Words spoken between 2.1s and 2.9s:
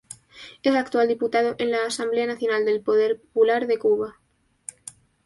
Nacional del